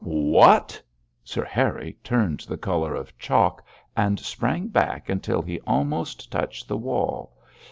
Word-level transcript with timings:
'What!!!' 0.03 0.81
Sir 1.23 1.45
Harry 1.45 1.95
turned 2.03 2.39
the 2.49 2.57
colour 2.57 2.95
of 2.95 3.15
chalk, 3.19 3.63
and 3.95 4.19
sprang 4.19 4.65
back 4.67 5.09
until 5.09 5.43
he 5.43 5.59
almost 5.59 6.31
touched 6.31 6.67
the 6.67 6.75
wall. 6.75 7.37